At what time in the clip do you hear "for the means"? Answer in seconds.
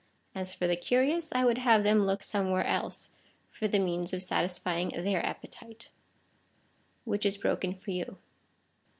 3.51-4.13